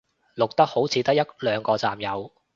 [0.35, 2.33] 綠的好似得一兩個站有